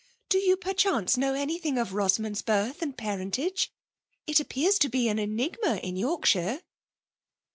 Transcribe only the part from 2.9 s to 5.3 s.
parentage? It Bp pears to be an